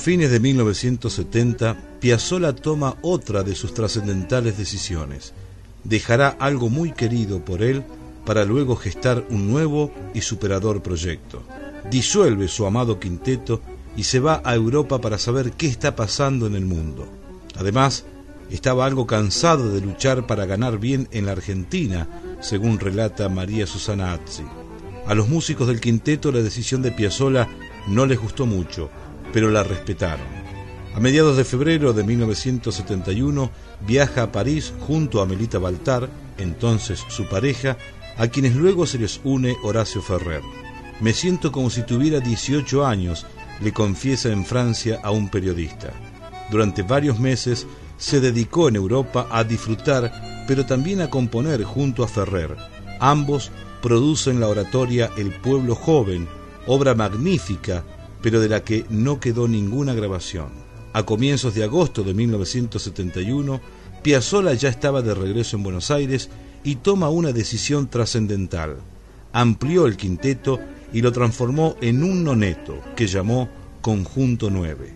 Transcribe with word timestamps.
Fines 0.00 0.30
de 0.30 0.40
1970, 0.40 1.76
Piazzolla 2.00 2.54
toma 2.54 2.96
otra 3.02 3.42
de 3.42 3.54
sus 3.54 3.74
trascendentales 3.74 4.56
decisiones. 4.56 5.32
Dejará 5.84 6.28
algo 6.28 6.68
muy 6.68 6.92
querido 6.92 7.44
por 7.44 7.62
él 7.62 7.84
para 8.24 8.44
luego 8.44 8.76
gestar 8.76 9.26
un 9.30 9.50
nuevo 9.50 9.92
y 10.14 10.22
superador 10.22 10.82
proyecto. 10.82 11.42
Disuelve 11.90 12.48
su 12.48 12.66
amado 12.66 12.98
quinteto 12.98 13.60
y 13.96 14.04
se 14.04 14.20
va 14.20 14.40
a 14.44 14.54
Europa 14.54 15.00
para 15.00 15.18
saber 15.18 15.52
qué 15.52 15.66
está 15.66 15.96
pasando 15.96 16.46
en 16.46 16.54
el 16.54 16.64
mundo. 16.64 17.06
Además, 17.58 18.04
estaba 18.50 18.86
algo 18.86 19.06
cansado 19.06 19.72
de 19.72 19.80
luchar 19.80 20.26
para 20.26 20.46
ganar 20.46 20.78
bien 20.78 21.08
en 21.12 21.26
la 21.26 21.32
Argentina, 21.32 22.08
según 22.40 22.80
relata 22.80 23.28
María 23.28 23.66
Susana 23.66 24.12
Azzi. 24.12 24.44
A 25.06 25.14
los 25.14 25.28
músicos 25.28 25.66
del 25.68 25.80
quinteto 25.80 26.32
la 26.32 26.40
decisión 26.40 26.82
de 26.82 26.92
Piazzolla 26.92 27.48
no 27.88 28.06
les 28.06 28.18
gustó 28.20 28.46
mucho, 28.46 28.90
pero 29.32 29.50
la 29.50 29.62
respetaron. 29.62 30.26
A 30.94 30.98
mediados 30.98 31.36
de 31.36 31.44
febrero 31.44 31.92
de 31.92 32.02
1971 32.02 33.50
viaja 33.86 34.24
a 34.24 34.32
París 34.32 34.72
junto 34.80 35.22
a 35.22 35.26
Melita 35.26 35.58
Baltar, 35.58 36.08
entonces 36.36 37.04
su 37.08 37.26
pareja, 37.26 37.76
a 38.16 38.26
quienes 38.26 38.56
luego 38.56 38.86
se 38.86 38.98
les 38.98 39.20
une 39.22 39.56
Horacio 39.62 40.02
Ferrer. 40.02 40.42
Me 41.00 41.12
siento 41.12 41.52
como 41.52 41.70
si 41.70 41.82
tuviera 41.82 42.20
18 42.20 42.84
años, 42.84 43.24
le 43.60 43.72
confiesa 43.72 44.30
en 44.30 44.44
Francia 44.44 45.00
a 45.02 45.12
un 45.12 45.28
periodista. 45.28 45.92
Durante 46.50 46.82
varios 46.82 47.20
meses 47.20 47.66
se 47.96 48.20
dedicó 48.20 48.68
en 48.68 48.76
Europa 48.76 49.28
a 49.30 49.44
disfrutar, 49.44 50.44
pero 50.48 50.66
también 50.66 51.00
a 51.02 51.08
componer 51.08 51.62
junto 51.62 52.02
a 52.02 52.08
Ferrer. 52.08 52.56
Ambos 52.98 53.52
producen 53.80 54.40
la 54.40 54.48
oratoria 54.48 55.10
El 55.16 55.30
pueblo 55.30 55.74
joven, 55.74 56.28
obra 56.66 56.94
magnífica 56.94 57.84
pero 58.22 58.40
de 58.40 58.48
la 58.48 58.62
que 58.62 58.84
no 58.90 59.20
quedó 59.20 59.48
ninguna 59.48 59.94
grabación. 59.94 60.48
A 60.92 61.04
comienzos 61.04 61.54
de 61.54 61.64
agosto 61.64 62.02
de 62.02 62.14
1971, 62.14 63.60
Piazzolla 64.02 64.54
ya 64.54 64.68
estaba 64.68 65.02
de 65.02 65.14
regreso 65.14 65.56
en 65.56 65.62
Buenos 65.62 65.90
Aires 65.90 66.30
y 66.64 66.76
toma 66.76 67.10
una 67.10 67.32
decisión 67.32 67.88
trascendental. 67.88 68.78
Amplió 69.32 69.86
el 69.86 69.96
quinteto 69.96 70.58
y 70.92 71.02
lo 71.02 71.12
transformó 71.12 71.76
en 71.80 72.02
un 72.02 72.24
noneto 72.24 72.80
que 72.96 73.06
llamó 73.06 73.48
Conjunto 73.80 74.50
9. 74.50 74.94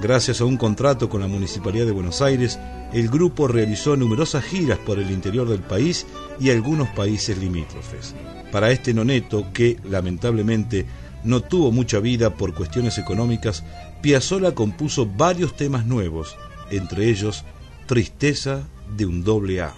Gracias 0.00 0.40
a 0.40 0.44
un 0.44 0.56
contrato 0.56 1.08
con 1.08 1.20
la 1.20 1.26
Municipalidad 1.26 1.86
de 1.86 1.92
Buenos 1.92 2.22
Aires, 2.22 2.58
el 2.92 3.08
grupo 3.08 3.48
realizó 3.48 3.96
numerosas 3.96 4.44
giras 4.44 4.78
por 4.78 4.98
el 4.98 5.10
interior 5.10 5.48
del 5.48 5.60
país 5.60 6.06
y 6.38 6.50
algunos 6.50 6.88
países 6.88 7.38
limítrofes. 7.38 8.14
Para 8.50 8.70
este 8.70 8.94
noneto, 8.94 9.52
que 9.52 9.76
lamentablemente 9.88 10.86
no 11.24 11.40
tuvo 11.40 11.72
mucha 11.72 12.00
vida 12.00 12.30
por 12.30 12.54
cuestiones 12.54 12.98
económicas, 12.98 13.64
Piazzolla 14.02 14.54
compuso 14.54 15.06
varios 15.06 15.56
temas 15.56 15.86
nuevos, 15.86 16.36
entre 16.70 17.08
ellos 17.08 17.44
Tristeza 17.86 18.62
de 18.96 19.06
un 19.06 19.24
doble 19.24 19.60
A. 19.60 19.74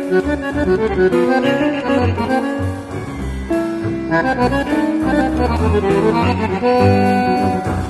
you. 7.82 7.87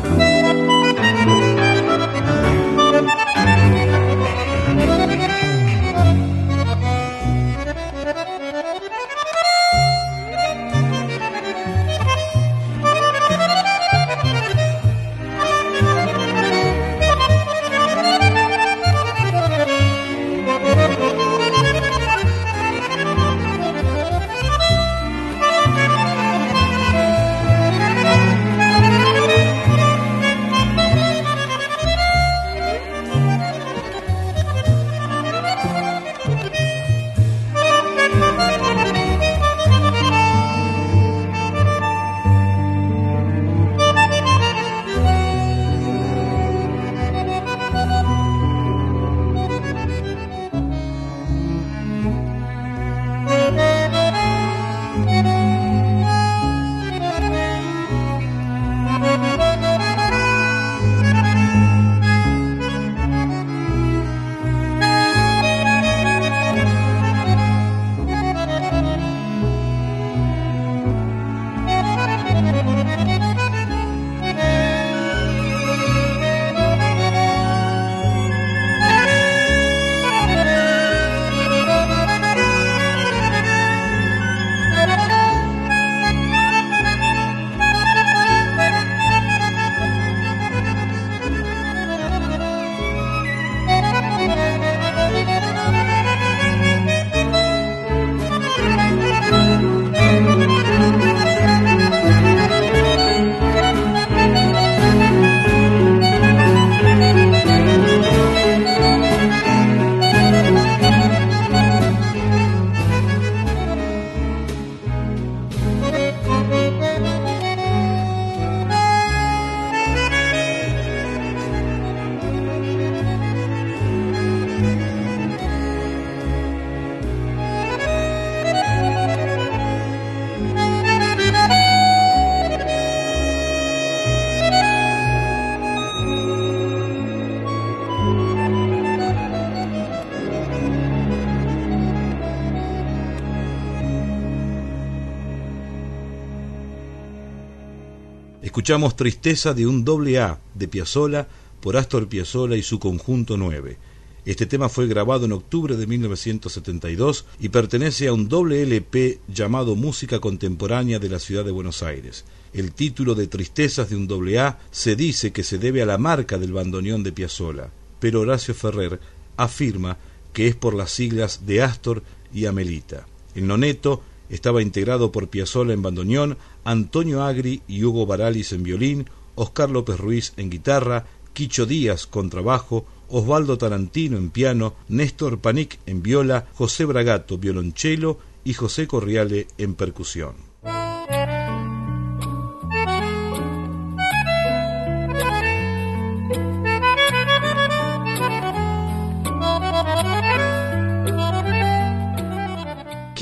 Escuchamos 148.57 148.95
Tristeza 148.95 149.53
de 149.53 149.67
un 149.67 149.85
doble 149.85 150.17
A 150.17 150.39
de 150.55 150.67
Piazzolla 150.67 151.27
por 151.61 151.77
Astor 151.77 152.07
Piazzolla 152.07 152.55
y 152.55 152.63
su 152.63 152.79
conjunto 152.79 153.37
9. 153.37 153.77
Este 154.25 154.47
tema 154.47 154.67
fue 154.67 154.87
grabado 154.87 155.25
en 155.25 155.33
octubre 155.33 155.77
de 155.77 155.85
1972 155.85 157.25
y 157.39 157.49
pertenece 157.49 158.07
a 158.07 158.13
un 158.13 158.27
doble 158.27 158.63
LP 158.63 159.19
llamado 159.27 159.75
Música 159.75 160.19
Contemporánea 160.19 160.97
de 160.97 161.07
la 161.07 161.19
Ciudad 161.19 161.45
de 161.45 161.51
Buenos 161.51 161.83
Aires. 161.83 162.25
El 162.51 162.71
título 162.71 163.13
de 163.13 163.27
Tristezas 163.27 163.91
de 163.91 163.95
un 163.95 164.07
doble 164.07 164.39
A 164.39 164.57
se 164.71 164.95
dice 164.95 165.31
que 165.31 165.43
se 165.43 165.59
debe 165.59 165.83
a 165.83 165.85
la 165.85 165.99
marca 165.99 166.39
del 166.39 166.51
bandoneón 166.51 167.03
de 167.03 167.11
Piazzolla, 167.11 167.69
pero 167.99 168.21
Horacio 168.21 168.55
Ferrer 168.55 168.99
afirma 169.37 169.99
que 170.33 170.47
es 170.47 170.55
por 170.55 170.73
las 170.73 170.89
siglas 170.89 171.45
de 171.45 171.61
Astor 171.61 172.01
y 172.33 172.47
Amelita. 172.47 173.05
El 173.35 173.45
noneto 173.45 174.01
estaba 174.29 174.61
integrado 174.61 175.11
por 175.11 175.29
Piazzolla 175.29 175.73
en 175.73 175.81
bandoneón, 175.81 176.37
Antonio 176.63 177.23
Agri 177.23 177.61
y 177.67 177.83
Hugo 177.83 178.05
Baralis 178.05 178.53
en 178.53 178.63
violín, 178.63 179.09
Oscar 179.35 179.69
López 179.69 179.99
Ruiz 179.99 180.33
en 180.37 180.49
guitarra, 180.49 181.05
Quicho 181.33 181.65
Díaz 181.65 182.07
con 182.07 182.29
trabajo, 182.29 182.85
Osvaldo 183.09 183.57
Tarantino 183.57 184.17
en 184.17 184.31
piano, 184.31 184.75
Néstor 184.87 185.39
Panic 185.39 185.79
en 185.85 186.01
viola, 186.01 186.47
José 186.53 186.85
Bragato 186.85 187.37
violonchelo 187.37 188.19
y 188.43 188.53
José 188.53 188.87
Corriale 188.87 189.47
en 189.57 189.75
percusión. 189.75 190.35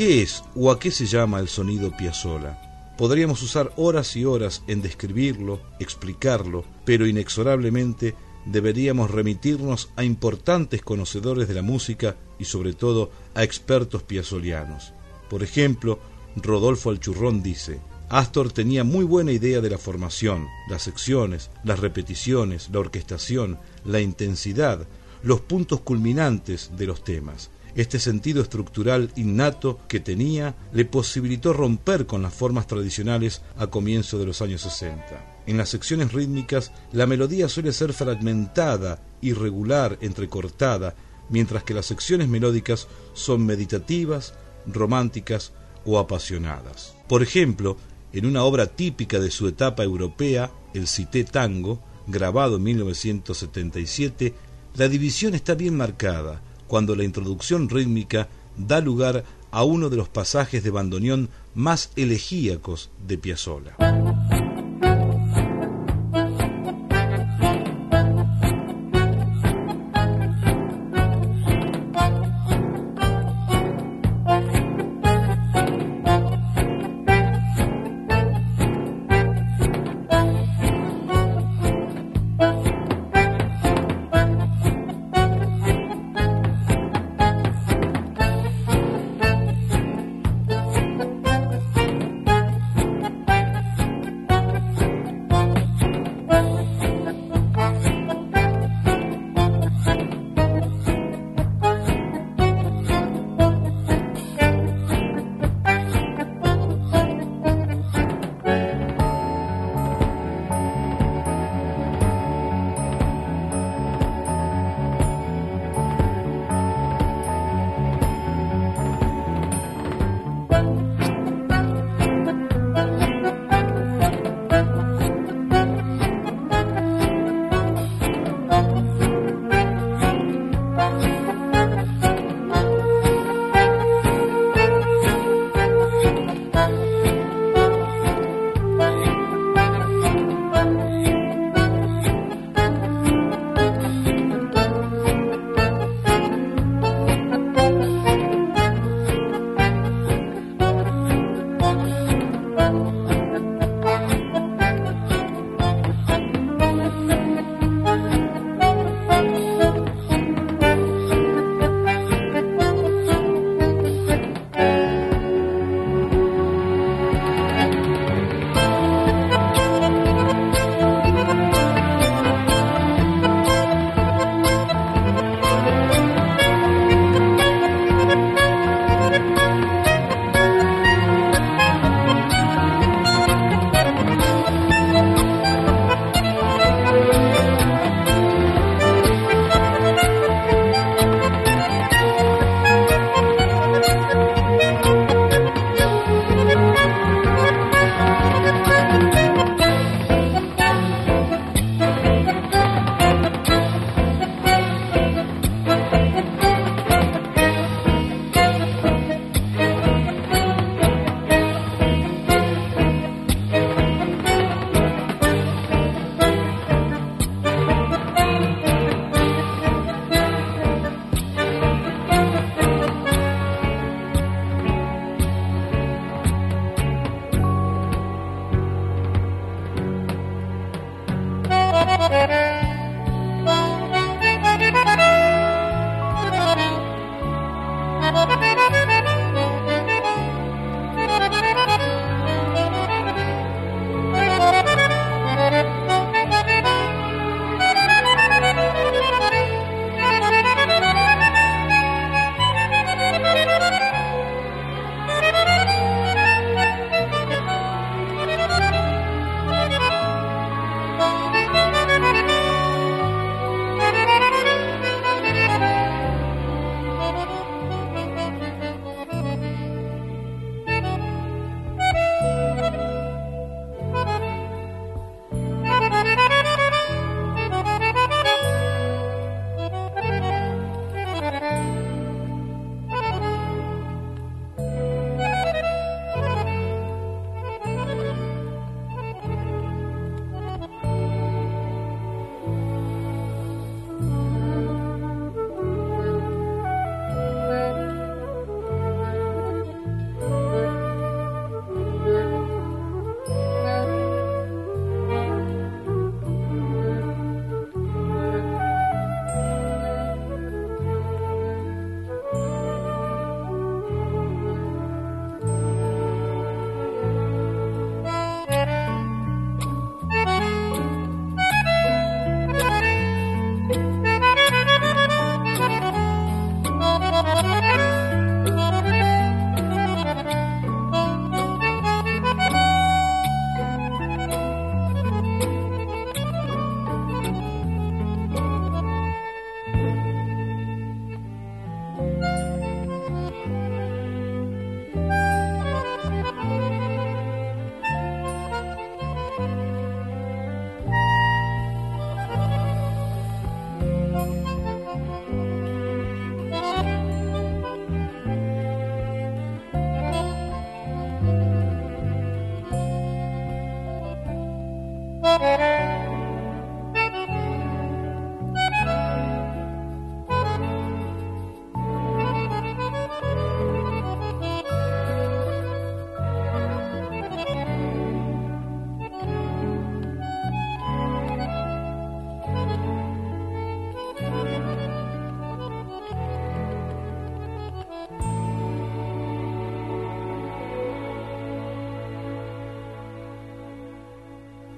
¿Qué 0.05 0.21
es 0.21 0.43
o 0.53 0.69
a 0.69 0.77
qué 0.77 0.91
se 0.91 1.07
llama 1.07 1.39
el 1.39 1.47
sonido 1.47 1.89
Piazzolla? 1.97 2.93
Podríamos 2.95 3.41
usar 3.41 3.73
horas 3.75 4.15
y 4.15 4.23
horas 4.23 4.61
en 4.67 4.83
describirlo, 4.83 5.59
explicarlo, 5.79 6.63
pero 6.85 7.07
inexorablemente 7.07 8.13
deberíamos 8.45 9.09
remitirnos 9.09 9.89
a 9.95 10.03
importantes 10.03 10.83
conocedores 10.83 11.47
de 11.47 11.55
la 11.55 11.63
música 11.63 12.17
y 12.37 12.45
sobre 12.45 12.73
todo 12.73 13.09
a 13.33 13.43
expertos 13.43 14.03
piazolianos. 14.03 14.93
Por 15.27 15.41
ejemplo, 15.41 15.97
Rodolfo 16.35 16.91
Alchurrón 16.91 17.41
dice, 17.41 17.79
Astor 18.07 18.51
tenía 18.51 18.83
muy 18.83 19.05
buena 19.05 19.31
idea 19.31 19.59
de 19.59 19.71
la 19.71 19.79
formación, 19.79 20.47
las 20.69 20.83
secciones, 20.83 21.49
las 21.63 21.79
repeticiones, 21.79 22.69
la 22.71 22.77
orquestación, 22.77 23.57
la 23.83 24.01
intensidad, 24.01 24.85
los 25.23 25.41
puntos 25.41 25.81
culminantes 25.81 26.69
de 26.77 26.85
los 26.85 27.03
temas. 27.03 27.49
Este 27.75 27.99
sentido 27.99 28.41
estructural 28.41 29.11
innato 29.17 29.81
que 29.89 29.99
tenía 29.99 30.55
le 30.71 30.85
posibilitó 30.85 31.51
romper 31.51 32.05
con 32.05 32.21
las 32.21 32.33
formas 32.33 32.67
tradicionales 32.67 33.41
a 33.57 33.67
comienzo 33.67 34.17
de 34.17 34.25
los 34.25 34.41
años 34.41 34.61
60. 34.61 35.43
En 35.45 35.57
las 35.57 35.69
secciones 35.69 36.13
rítmicas, 36.13 36.71
la 36.93 37.05
melodía 37.05 37.49
suele 37.49 37.73
ser 37.73 37.91
fragmentada, 37.91 39.03
irregular, 39.19 39.97
entrecortada, 39.99 40.95
mientras 41.29 41.63
que 41.63 41.73
las 41.73 41.85
secciones 41.85 42.29
melódicas 42.29 42.87
son 43.13 43.45
meditativas, 43.45 44.33
románticas 44.65 45.51
o 45.83 45.99
apasionadas. 45.99 46.95
Por 47.09 47.23
ejemplo, 47.23 47.75
en 48.13 48.25
una 48.25 48.43
obra 48.45 48.67
típica 48.67 49.19
de 49.19 49.29
su 49.29 49.49
etapa 49.49 49.83
europea, 49.83 50.49
el 50.73 50.87
Cité 50.87 51.25
Tango, 51.25 51.83
grabado 52.07 52.55
en 52.55 52.63
1977, 52.63 54.33
la 54.75 54.87
división 54.87 55.35
está 55.35 55.55
bien 55.55 55.75
marcada 55.75 56.41
cuando 56.67 56.95
la 56.95 57.03
introducción 57.03 57.69
rítmica 57.69 58.27
da 58.57 58.79
lugar 58.81 59.23
a 59.51 59.63
uno 59.63 59.89
de 59.89 59.97
los 59.97 60.09
pasajes 60.09 60.63
de 60.63 60.71
bandoneón 60.71 61.29
más 61.53 61.91
elegíacos 61.95 62.89
de 63.07 63.17
Piazzolla. 63.17 63.75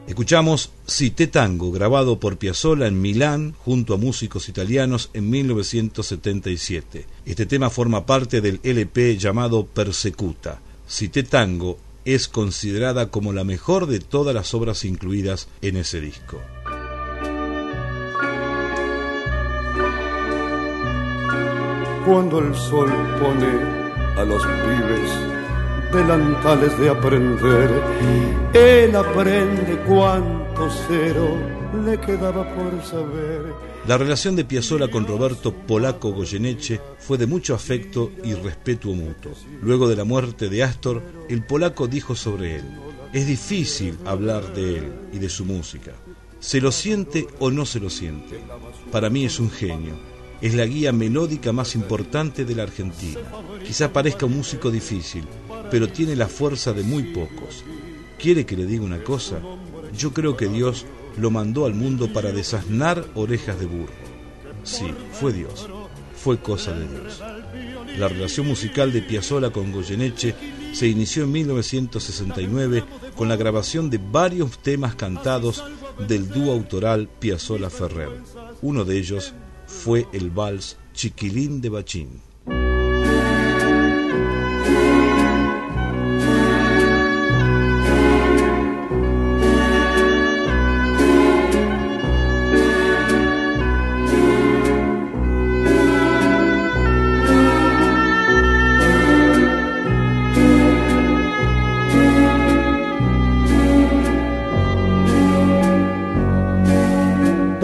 Escuchamos 0.07 0.71
Cité 0.87 1.27
Tango, 1.27 1.69
grabado 1.69 2.17
por 2.17 2.37
Piazzolla 2.37 2.87
en 2.87 3.01
Milán 3.01 3.53
junto 3.59 3.93
a 3.93 3.97
músicos 3.97 4.47
italianos 4.47 5.09
en 5.13 5.29
1977. 5.29 7.05
Este 7.25 7.45
tema 7.45 7.69
forma 7.69 8.05
parte 8.05 8.39
del 8.39 8.61
LP 8.63 9.17
llamado 9.17 9.65
Persecuta. 9.65 10.61
Cité 10.87 11.23
Tango 11.23 11.77
es 12.05 12.29
considerada 12.29 13.11
como 13.11 13.33
la 13.33 13.43
mejor 13.43 13.85
de 13.85 13.99
todas 13.99 14.33
las 14.33 14.53
obras 14.53 14.85
incluidas 14.85 15.49
en 15.61 15.75
ese 15.75 15.99
disco. 15.99 16.39
Cuando 22.05 22.39
el 22.39 22.55
sol 22.55 22.89
pone 23.19 23.59
a 24.15 24.23
los 24.23 24.41
pibes 24.41 25.36
delantales 25.91 26.77
de 26.79 26.89
aprender. 26.89 27.69
Él 28.53 28.95
aprende 28.95 29.79
cuánto 29.87 30.69
cero 30.87 31.37
le 31.85 31.99
quedaba 31.99 32.43
por 32.55 32.83
saber. 32.83 33.53
La 33.87 33.97
relación 33.97 34.35
de 34.35 34.43
Piazzolla 34.43 34.89
con 34.89 35.07
Roberto 35.07 35.53
Polaco 35.53 36.11
Goyeneche 36.11 36.81
fue 36.99 37.17
de 37.17 37.25
mucho 37.25 37.55
afecto 37.55 38.11
y 38.23 38.33
respeto 38.33 38.89
mutuo. 38.89 39.31
Luego 39.61 39.87
de 39.87 39.95
la 39.95 40.03
muerte 40.03 40.49
de 40.49 40.63
Astor, 40.63 41.01
el 41.29 41.45
polaco 41.45 41.87
dijo 41.87 42.13
sobre 42.15 42.57
él, 42.57 42.65
es 43.13 43.25
difícil 43.25 43.97
hablar 44.05 44.53
de 44.53 44.79
él 44.79 44.91
y 45.13 45.19
de 45.19 45.29
su 45.29 45.45
música. 45.45 45.93
¿Se 46.39 46.59
lo 46.59 46.71
siente 46.71 47.27
o 47.39 47.49
no 47.49 47.65
se 47.65 47.79
lo 47.79 47.89
siente? 47.89 48.39
Para 48.91 49.09
mí 49.09 49.25
es 49.25 49.39
un 49.39 49.49
genio. 49.49 50.16
Es 50.41 50.53
la 50.53 50.65
guía 50.65 50.91
melódica 50.91 51.51
más 51.51 51.75
importante 51.75 52.45
de 52.45 52.55
la 52.55 52.63
Argentina. 52.63 53.19
Quizá 53.65 53.91
parezca 53.91 54.25
un 54.25 54.37
músico 54.37 54.69
difícil, 54.69 55.23
pero 55.71 55.89
tiene 55.89 56.15
la 56.15 56.27
fuerza 56.27 56.73
de 56.73 56.83
muy 56.83 57.03
pocos. 57.03 57.63
¿Quiere 58.19 58.45
que 58.45 58.55
le 58.55 58.65
diga 58.65 58.83
una 58.83 59.03
cosa? 59.03 59.39
Yo 59.97 60.13
creo 60.13 60.37
que 60.37 60.47
Dios 60.47 60.85
lo 61.17 61.31
mandó 61.31 61.65
al 61.65 61.73
mundo 61.73 62.11
para 62.13 62.31
desasnar 62.31 63.05
orejas 63.15 63.59
de 63.59 63.65
burro. 63.65 63.93
Sí, 64.63 64.85
fue 65.11 65.33
Dios, 65.33 65.67
fue 66.15 66.39
cosa 66.39 66.73
de 66.73 66.87
Dios. 66.87 67.21
La 67.97 68.07
relación 68.07 68.47
musical 68.47 68.91
de 68.91 69.01
Piazzolla 69.01 69.49
con 69.49 69.71
Goyeneche 69.71 70.35
se 70.73 70.87
inició 70.87 71.23
en 71.23 71.31
1969 71.31 72.83
con 73.15 73.27
la 73.27 73.35
grabación 73.35 73.89
de 73.89 73.97
varios 73.97 74.59
temas 74.59 74.95
cantados 74.95 75.63
del 76.07 76.29
dúo 76.29 76.51
autoral 76.51 77.09
Piazzolla 77.19 77.69
Ferrer. 77.69 78.09
Uno 78.61 78.85
de 78.85 78.97
ellos 78.97 79.33
fue 79.67 80.07
el 80.13 80.31
vals 80.31 80.77
Chiquilín 80.93 81.61
de 81.61 81.69
Bachín. 81.69 82.21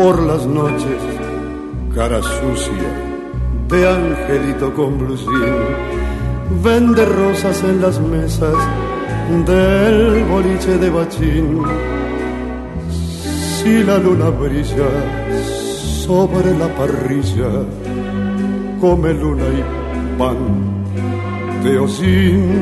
por 0.03 0.21
las 0.21 0.45
noches, 0.45 1.12
sucia 2.23 3.13
de 3.69 3.87
angelito 3.87 4.73
con 4.73 4.97
blusín, 4.97 5.55
vende 6.63 7.05
rosas 7.05 7.63
en 7.63 7.81
las 7.81 7.99
mesas 7.99 8.55
del 9.45 10.23
boliche 10.25 10.77
de 10.77 10.89
bachín. 10.89 11.61
Si 13.57 13.83
la 13.83 13.97
luna 13.97 14.29
brilla 14.29 14.89
sobre 16.05 16.57
la 16.57 16.67
parrilla, 16.75 17.51
come 18.79 19.13
luna 19.13 19.45
y 19.59 20.17
pan 20.17 20.37
de 21.63 21.79
osín. 21.79 22.61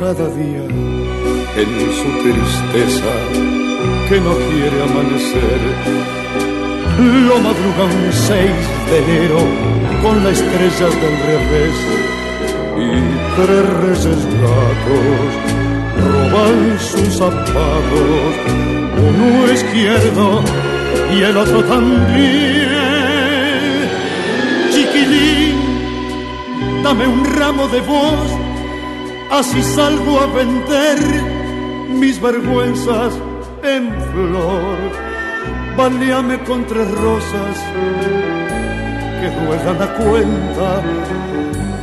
Cada 0.00 0.28
día 0.30 0.64
en 1.56 1.92
su 1.98 2.08
tristeza 2.22 3.12
que 4.08 4.20
no 4.20 4.32
quiere 4.50 4.82
amanecer. 4.82 6.21
Lo 6.98 7.38
madruga 7.38 7.84
un 7.84 8.12
6 8.12 8.50
de 8.90 8.98
enero 8.98 9.38
con 10.02 10.22
las 10.24 10.40
estrellas 10.40 10.94
del 11.00 11.16
revés 11.30 11.74
y 12.76 12.90
tres 13.36 13.64
reyes 13.80 14.20
gatos 14.42 15.62
roban 16.02 16.78
sus 16.80 17.16
zapatos, 17.16 18.34
uno 18.98 19.52
izquierdo 19.52 20.42
y 21.14 21.22
el 21.22 21.36
otro 21.36 21.62
también. 21.64 22.68
Chiquilín, 24.70 25.56
dame 26.82 27.06
un 27.06 27.24
ramo 27.24 27.68
de 27.68 27.80
voz, 27.80 28.28
así 29.30 29.62
salgo 29.62 30.20
a 30.20 30.26
vender 30.26 30.98
mis 31.88 32.20
vergüenzas 32.20 33.14
en 33.62 33.92
flor, 34.12 35.11
bañame 35.76 36.38
con 36.44 36.64
tres 36.66 36.90
rosas 36.90 37.56
que 39.20 39.28
ruedan 39.46 39.82
a 39.82 39.88
cuenta 39.94 40.82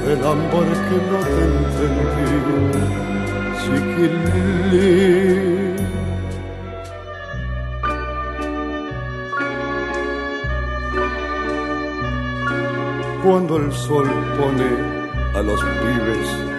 del 0.06 0.21
amor 0.25 0.67
que 0.88 0.97
no 1.10 1.19
te 1.34 1.41
entendí, 1.54 2.36
chiquilín. 3.62 5.30
Cuando 13.23 13.58
el 13.58 13.71
sol 13.73 14.08
pone 14.38 14.69
a 15.36 15.41
los 15.41 15.60
pibes 15.60 16.59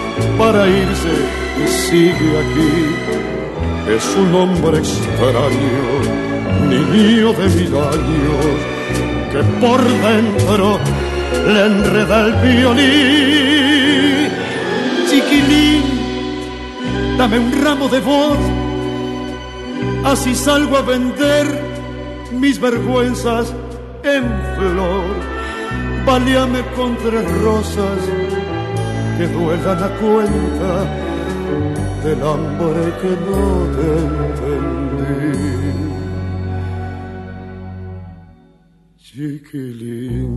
para 0.37 0.67
irse 0.67 1.13
y 1.63 1.67
sigue 1.67 2.31
aquí. 2.43 2.73
Es 3.89 4.15
un 4.15 4.33
hombre 4.35 4.77
extraño, 4.77 5.83
niño 6.69 7.33
de 7.33 7.47
mil 7.49 7.75
años, 7.75 8.45
que 9.31 9.41
por 9.59 9.81
dentro 9.83 10.79
le 11.47 11.65
enreda 11.65 12.25
el 12.27 12.33
violín. 12.47 14.29
Chiquilín, 15.09 15.83
dame 17.17 17.39
un 17.39 17.51
ramo 17.63 17.89
de 17.89 17.99
voz, 17.99 18.37
así 20.05 20.35
salgo 20.35 20.77
a 20.77 20.81
vender 20.81 21.45
mis 22.31 22.59
vergüenzas 22.59 23.53
en 24.03 24.23
flor. 24.55 25.03
Valíame 26.05 26.61
con 26.75 26.95
tres 26.97 27.29
rosas 27.41 27.99
que 29.21 29.27
duela 29.27 29.75
la 29.75 29.89
cuenta 29.99 30.71
del 32.03 32.19
hambre 32.23 32.83
que 33.01 33.11
no 33.27 33.43
te 33.75 33.89
entendí. 34.23 35.37
Chiquilín 38.97 40.33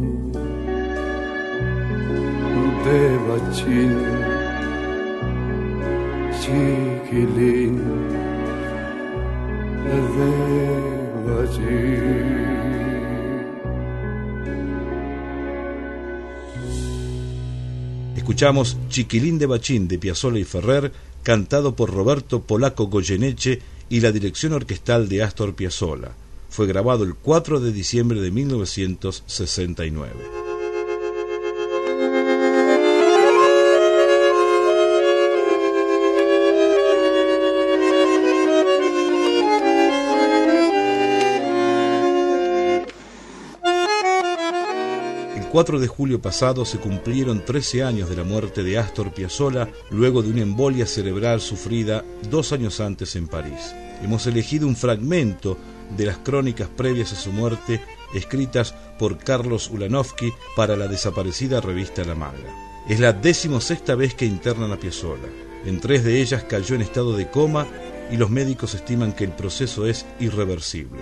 de 2.84 3.00
bachín, 3.26 3.94
chiquilín 6.40 7.76
de 10.14 10.30
bachín. 11.26 12.53
Escuchamos 18.24 18.78
Chiquilín 18.88 19.38
de 19.38 19.44
Bachín 19.44 19.86
de 19.86 19.98
Piazzolla 19.98 20.38
y 20.38 20.44
Ferrer, 20.44 20.92
cantado 21.22 21.76
por 21.76 21.92
Roberto 21.92 22.40
Polaco 22.40 22.86
Goyeneche 22.86 23.60
y 23.90 24.00
la 24.00 24.12
dirección 24.12 24.54
orquestal 24.54 25.10
de 25.10 25.22
Astor 25.22 25.54
Piazzolla. 25.54 26.12
Fue 26.48 26.66
grabado 26.66 27.04
el 27.04 27.16
4 27.16 27.60
de 27.60 27.70
diciembre 27.70 28.22
de 28.22 28.30
1969. 28.30 30.43
4 45.54 45.78
de 45.78 45.86
julio 45.86 46.20
pasado 46.20 46.64
se 46.64 46.78
cumplieron 46.78 47.44
13 47.44 47.84
años 47.84 48.10
de 48.10 48.16
la 48.16 48.24
muerte 48.24 48.64
de 48.64 48.76
Astor 48.76 49.14
Piazzolla 49.14 49.68
luego 49.88 50.20
de 50.20 50.30
una 50.30 50.40
embolia 50.40 50.84
cerebral 50.84 51.40
sufrida 51.40 52.04
dos 52.28 52.50
años 52.50 52.80
antes 52.80 53.14
en 53.14 53.28
París. 53.28 53.72
Hemos 54.02 54.26
elegido 54.26 54.66
un 54.66 54.74
fragmento 54.74 55.56
de 55.96 56.06
las 56.06 56.18
crónicas 56.18 56.68
previas 56.68 57.12
a 57.12 57.14
su 57.14 57.30
muerte 57.30 57.80
escritas 58.16 58.74
por 58.98 59.16
Carlos 59.16 59.70
Ulanovsky 59.70 60.32
para 60.56 60.76
la 60.76 60.88
desaparecida 60.88 61.60
revista 61.60 62.02
La 62.02 62.16
Maga. 62.16 62.82
Es 62.88 62.98
la 62.98 63.12
decimosexta 63.12 63.94
vez 63.94 64.16
que 64.16 64.26
internan 64.26 64.72
a 64.72 64.76
Piazzolla. 64.76 65.28
En 65.64 65.78
tres 65.78 66.02
de 66.02 66.20
ellas 66.20 66.42
cayó 66.42 66.74
en 66.74 66.82
estado 66.82 67.16
de 67.16 67.30
coma 67.30 67.68
y 68.10 68.16
los 68.16 68.28
médicos 68.28 68.74
estiman 68.74 69.12
que 69.12 69.22
el 69.22 69.30
proceso 69.30 69.86
es 69.86 70.04
irreversible. 70.18 70.98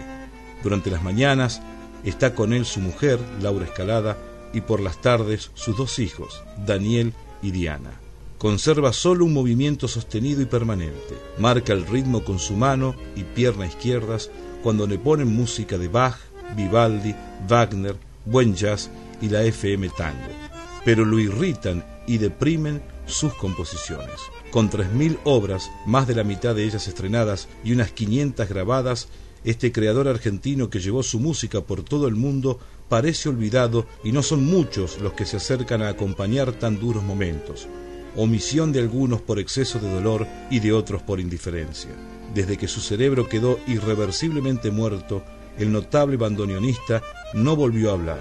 Durante 0.63 0.91
las 0.91 1.03
mañanas 1.03 1.63
está 2.05 2.35
con 2.35 2.53
él 2.53 2.67
su 2.67 2.81
mujer, 2.81 3.19
Laura 3.41 3.65
Escalada, 3.65 4.19
y 4.53 4.61
por 4.63 4.81
las 4.81 5.01
tardes 5.01 5.51
sus 5.55 5.77
dos 5.77 5.99
hijos, 5.99 6.43
Daniel 6.67 7.13
y 7.43 7.51
Diana. 7.51 8.01
Conserva 8.39 8.93
solo 8.93 9.25
un 9.25 9.33
movimiento 9.33 9.87
sostenido 9.87 10.43
y 10.43 10.47
permanente. 10.47 11.17
Marca 11.39 11.73
el 11.73 11.87
ritmo 11.87 12.25
con 12.25 12.39
su 12.39 12.55
mano 12.55 12.95
y 13.15 13.23
pierna 13.23 13.67
izquierdas 13.67 14.31
cuando 14.63 14.87
le 14.87 14.99
ponen 14.99 15.35
música 15.35 15.79
de 15.79 15.89
Bach, 15.89 16.17
Vivaldi, 16.57 17.15
Wagner, 17.49 17.97
buen 18.25 18.55
jazz 18.55 18.91
y 19.21 19.29
la 19.29 19.43
FM 19.43 19.89
tango. 19.91 20.29
Pero 20.85 21.05
lo 21.05 21.19
irritan 21.21 21.85
y 22.07 22.19
deprimen 22.19 22.83
sus 23.07 23.33
composiciones. 23.35 24.21
Con 24.51 24.71
3.000 24.71 25.19
obras, 25.25 25.71
más 25.87 26.07
de 26.07 26.15
la 26.15 26.25
mitad 26.25 26.55
de 26.55 26.65
ellas 26.65 26.89
estrenadas 26.89 27.49
y 27.65 27.73
unas 27.73 27.93
500 27.93 28.49
grabadas, 28.49 29.09
este 29.45 29.73
creador 29.73 30.09
argentino 30.09 30.71
que 30.71 30.81
llevó 30.81 31.03
su 31.03 31.19
música 31.19 31.63
por 31.63 31.83
todo 31.83 32.07
el 32.07 32.15
mundo 32.15 32.59
parece 32.93 33.31
olvidado 33.31 33.87
y 34.05 34.13
no 34.13 34.23
son 34.23 34.45
muchos 34.45 35.01
los 35.01 35.15
que 35.15 35.25
se 35.25 35.39
acercan 35.39 35.81
a 35.81 35.89
acompañar 35.89 36.53
tan 36.53 36.79
duros 36.79 37.03
momentos. 37.03 37.67
Omisión 38.17 38.71
de 38.71 38.81
algunos 38.81 39.23
por 39.23 39.39
exceso 39.39 39.79
de 39.79 39.91
dolor 39.91 40.27
y 40.51 40.61
de 40.61 40.75
otros 40.75 41.01
por 41.01 41.19
indiferencia. 41.19 41.89
Desde 42.35 42.59
que 42.59 42.69
su 42.69 42.83
cerebro 42.83 43.31
quedó 43.31 43.59
irreversiblemente 43.67 44.71
muerto, 44.71 45.25
el 45.57 45.73
notable 45.73 46.19
bandoneonista 46.19 47.03
no 47.33 47.57
volvió 47.57 47.89
a 47.89 47.95
hablar. 47.95 48.21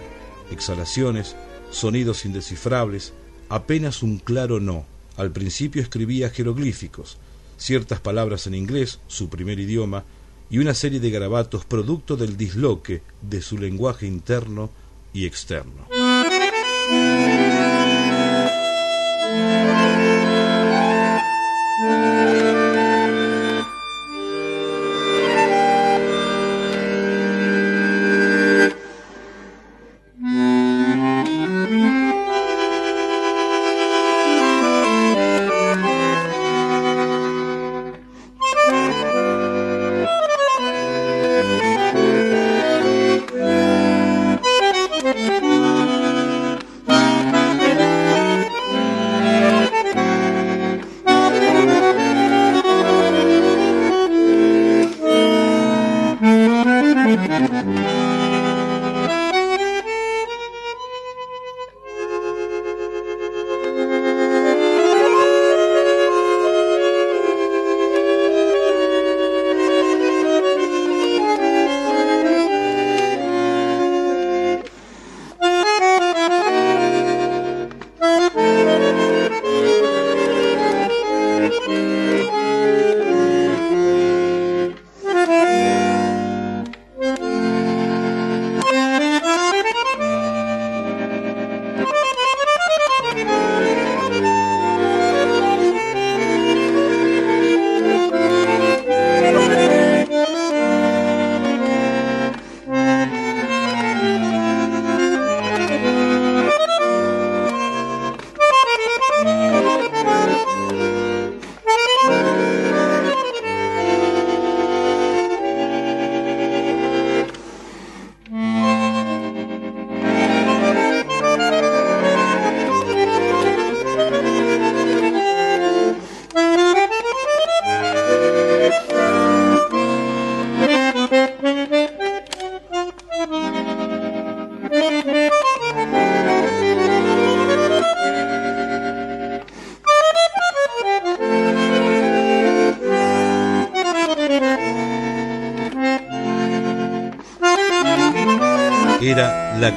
Exhalaciones, 0.52 1.36
sonidos 1.70 2.24
indescifrables, 2.24 3.12
apenas 3.50 4.02
un 4.02 4.20
claro 4.20 4.62
no. 4.62 4.86
Al 5.18 5.34
principio 5.34 5.82
escribía 5.82 6.30
jeroglíficos, 6.30 7.18
ciertas 7.58 8.00
palabras 8.00 8.48
en 8.48 8.56
inglés, 8.56 9.02
su 9.08 9.28
primer 9.28 9.60
idioma, 9.60 10.06
y 10.52 10.60
una 10.60 10.74
serie 10.74 11.00
de 11.00 11.10
garabatos 11.10 11.66
producto 11.66 12.18
del 12.18 12.36
disloque 12.36 13.02
de 13.22 13.42
su 13.42 13.58
lenguaje 13.58 14.06
interno 14.06 14.70
y 15.14 15.26
externo. 15.26 15.88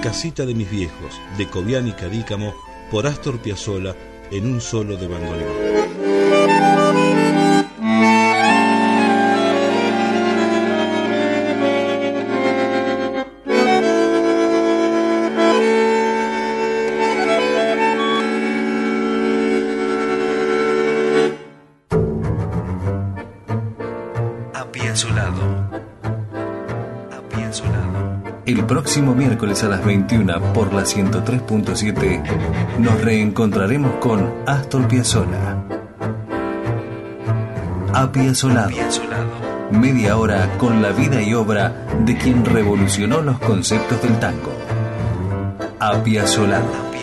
Casita 0.01 0.47
de 0.47 0.55
mis 0.55 0.71
viejos, 0.71 1.21
de 1.37 1.49
Cobian 1.49 1.89
y 1.89 1.93
Cadícamo, 1.93 2.55
por 2.91 3.07
Astor 3.07 3.39
Piazzolla, 3.39 3.97
en 4.31 4.47
un 4.47 4.61
solo 4.61 4.97
de 4.97 5.09
bandoneón. 5.09 5.84
El 28.55 28.67
próximo 28.67 29.17
miércoles 29.17 29.65
a 29.65 29.69
las 29.69 29.85
21 29.85 30.53
por 30.53 30.73
la 30.73 30.83
103.7 30.83 32.79
nos 32.79 33.01
reencontraremos 33.01 33.97
con 33.97 34.33
Astor 34.47 34.87
Piazzolla. 34.87 35.57
Apiazolado. 37.93 38.71
Media 39.73 40.17
hora 40.17 40.57
con 40.57 40.83
la 40.83 40.93
vida 40.93 41.21
y 41.21 41.35
obra 41.35 41.89
de 42.05 42.17
quien 42.17 42.45
revolucionó 42.45 43.23
los 43.23 43.41
conceptos 43.41 44.01
del 44.01 44.21
tango. 44.21 44.53
Apiazolado. 45.81 46.95